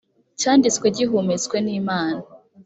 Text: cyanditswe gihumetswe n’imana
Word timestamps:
cyanditswe 0.39 0.85
gihumetswe 0.97 1.55
n’imana 1.65 2.23